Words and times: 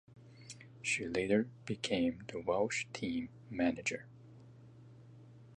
She 0.81 1.07
later 1.07 1.47
became 1.67 2.23
the 2.27 2.41
Welsh 2.41 2.87
team 2.91 3.29
manager. 3.51 4.07